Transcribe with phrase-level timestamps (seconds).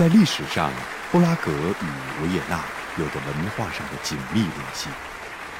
[0.00, 0.72] 在历史上
[1.12, 2.64] 布拉格与维也纳
[2.98, 4.88] 有着文化上的紧密联系。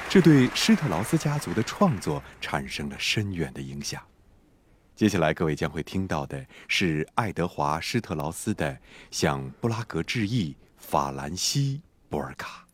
[0.09, 4.01] 这对施特劳斯家族的创作产生了深远的影响。
[4.95, 8.75] 接下来各位将会听到的是爱德华施特劳斯的
[9.11, 12.70] 向布拉格致意法兰西波尔卡。